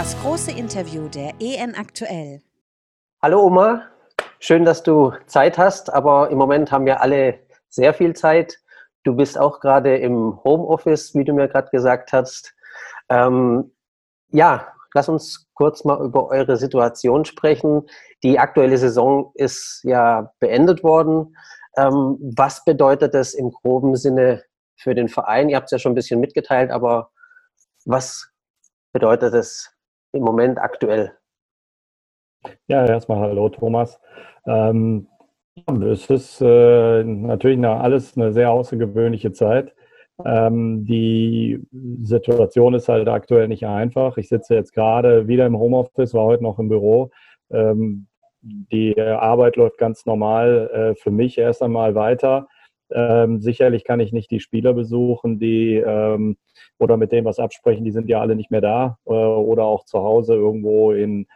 [0.00, 2.40] Das große Interview der EN aktuell.
[3.20, 3.82] Hallo Oma,
[4.38, 8.60] schön, dass du Zeit hast, aber im Moment haben wir alle sehr viel Zeit.
[9.02, 12.54] Du bist auch gerade im Homeoffice, wie du mir gerade gesagt hast.
[13.10, 13.72] Ähm,
[14.30, 17.82] ja, lass uns kurz mal über eure Situation sprechen.
[18.22, 21.36] Die aktuelle Saison ist ja beendet worden.
[21.76, 24.44] Ähm, was bedeutet das im groben Sinne
[24.76, 25.50] für den Verein?
[25.50, 27.10] Ihr habt es ja schon ein bisschen mitgeteilt, aber
[27.84, 28.30] was
[28.94, 29.76] bedeutet es
[30.12, 31.12] im Moment aktuell?
[32.68, 34.00] Ja, erstmal hallo Thomas.
[34.46, 35.06] Ähm,
[35.82, 39.74] es ist äh, natürlich eine, alles eine sehr außergewöhnliche Zeit.
[40.24, 41.60] Ähm, die
[42.02, 44.16] Situation ist halt aktuell nicht einfach.
[44.16, 47.10] Ich sitze jetzt gerade wieder im Homeoffice, war heute noch im Büro.
[47.50, 48.06] Ähm,
[48.42, 52.48] die Arbeit läuft ganz normal äh, für mich erst einmal weiter.
[52.92, 56.36] Ähm, sicherlich kann ich nicht die Spieler besuchen, die ähm,
[56.78, 59.84] oder mit denen was absprechen, die sind ja alle nicht mehr da äh, oder auch
[59.84, 61.26] zu Hause irgendwo in,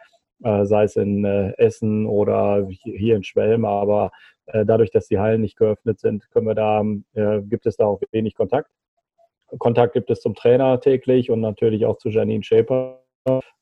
[0.43, 4.11] äh, sei es in äh, Essen oder hier in Schwelm, aber
[4.47, 7.85] äh, dadurch, dass die Hallen nicht geöffnet sind, können wir da, äh, gibt es da
[7.85, 8.69] auch wenig Kontakt.
[9.59, 13.01] Kontakt gibt es zum Trainer täglich und natürlich auch zu Janine Schäper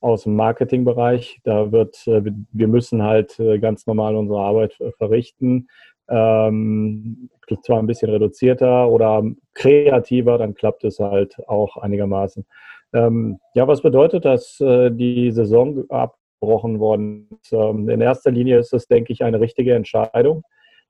[0.02, 1.40] aus dem Marketingbereich.
[1.44, 5.68] Da wird, äh, wir müssen halt ganz normal unsere Arbeit verrichten.
[6.10, 7.30] Ähm,
[7.64, 9.24] zwar ein bisschen reduzierter oder
[9.54, 12.46] kreativer, dann klappt es halt auch einigermaßen.
[12.94, 17.54] Ähm, ja, was bedeutet das, äh, die Saison abgebrochen worden ist?
[17.54, 20.44] Ähm, in erster Linie ist es, denke ich, eine richtige Entscheidung.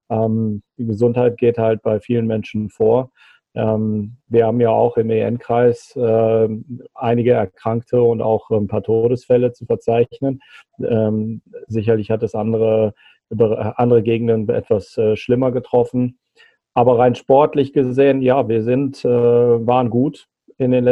[0.09, 3.11] Ähm, die Gesundheit geht halt bei vielen Menschen vor.
[3.55, 6.49] Ähm, wir haben ja auch im EN-Kreis äh,
[6.93, 10.39] einige Erkrankte und auch ein paar Todesfälle zu verzeichnen.
[11.67, 12.93] Sicherlich hat es andere
[13.39, 16.19] andere Gegenden etwas äh, schlimmer getroffen.
[16.73, 20.81] Aber rein sportlich gesehen, ja, wir sind, äh, waren gut in den